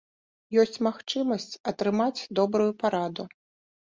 Ёсць 0.61 0.77
магчымасць 0.87 1.53
атрымаць 1.71 2.27
добрую 2.39 2.65
параду. 2.81 3.27